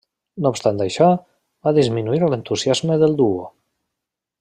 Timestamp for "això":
0.85-1.09